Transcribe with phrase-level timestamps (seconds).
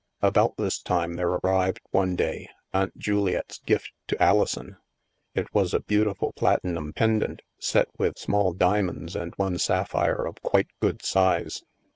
[0.23, 4.77] About this time there arrived, one day, Aunt Juli ette's gift to Alison.
[5.35, 10.69] It was a beautiful platinum pendant set with small diamonds and one sapphire of quite
[10.79, 11.61] good size.